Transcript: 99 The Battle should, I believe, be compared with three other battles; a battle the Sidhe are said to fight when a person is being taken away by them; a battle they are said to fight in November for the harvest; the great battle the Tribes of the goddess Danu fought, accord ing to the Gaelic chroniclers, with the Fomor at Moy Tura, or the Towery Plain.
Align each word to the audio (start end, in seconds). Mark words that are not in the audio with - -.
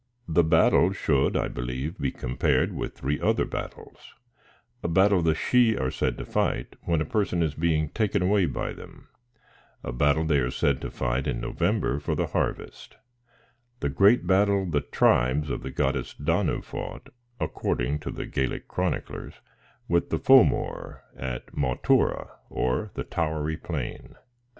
99 0.27 0.33
The 0.33 0.43
Battle 0.49 0.91
should, 0.93 1.37
I 1.37 1.47
believe, 1.47 1.99
be 1.99 2.09
compared 2.09 2.73
with 2.73 2.95
three 2.95 3.19
other 3.21 3.45
battles; 3.45 4.15
a 4.81 4.87
battle 4.87 5.21
the 5.21 5.35
Sidhe 5.35 5.79
are 5.79 5.91
said 5.91 6.17
to 6.17 6.25
fight 6.25 6.75
when 6.85 7.01
a 7.01 7.05
person 7.05 7.43
is 7.43 7.53
being 7.53 7.87
taken 7.89 8.23
away 8.23 8.47
by 8.47 8.73
them; 8.73 9.09
a 9.83 9.91
battle 9.91 10.23
they 10.25 10.39
are 10.39 10.49
said 10.49 10.81
to 10.81 10.89
fight 10.89 11.27
in 11.27 11.39
November 11.39 11.99
for 11.99 12.15
the 12.15 12.25
harvest; 12.25 12.97
the 13.79 13.89
great 13.89 14.25
battle 14.25 14.65
the 14.65 14.81
Tribes 14.81 15.51
of 15.51 15.61
the 15.61 15.69
goddess 15.69 16.15
Danu 16.15 16.63
fought, 16.63 17.09
accord 17.39 17.79
ing 17.81 17.99
to 17.99 18.09
the 18.09 18.25
Gaelic 18.25 18.67
chroniclers, 18.67 19.35
with 19.87 20.09
the 20.09 20.17
Fomor 20.17 21.01
at 21.15 21.55
Moy 21.55 21.75
Tura, 21.83 22.39
or 22.49 22.89
the 22.95 23.03
Towery 23.03 23.55
Plain. 23.55 24.15